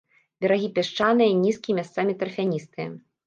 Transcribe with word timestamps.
Берагі 0.43 0.69
пясчаныя, 0.77 1.35
нізкія, 1.43 1.77
месцамі 1.81 2.17
тарфяністыя. 2.21 2.89